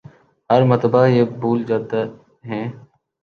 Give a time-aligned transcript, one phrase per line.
[0.49, 1.99] ہر مرتبہ یہ بھول جاتے
[2.49, 2.65] ہیں